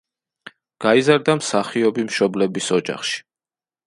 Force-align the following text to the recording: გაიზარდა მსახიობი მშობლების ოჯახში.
გაიზარდა 0.85 1.35
მსახიობი 1.41 2.05
მშობლების 2.07 2.71
ოჯახში. 2.79 3.21